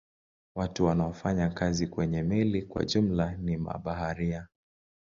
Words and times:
Watu 0.55 0.85
wanaofanya 0.85 1.49
kazi 1.49 1.87
kwenye 1.87 2.23
meli 2.23 2.61
kwa 2.61 2.85
jumla 2.85 3.37
ni 3.37 3.57
mabaharia. 3.57 4.47